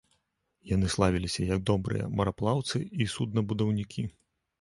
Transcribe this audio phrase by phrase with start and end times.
[0.69, 4.07] Яны славіліся як добрыя мараплаўцы і суднабудаўнікі.